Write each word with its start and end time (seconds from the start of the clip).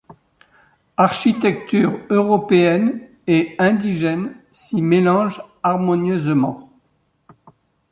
Architectures 0.97 1.99
européenne 2.09 3.01
et 3.27 3.53
indigène 3.59 4.33
s’y 4.49 4.81
mélangent 4.81 5.43
harmonieusement. 5.61 6.71